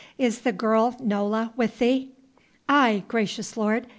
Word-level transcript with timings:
Is 0.17 0.39
the 0.41 0.51
girl 0.51 0.97
Nola 0.99 1.53
with 1.55 1.77
thee?" 1.77 2.09
"Aye, 2.67 3.03
gracious 3.07 3.55
lord. 3.55 3.85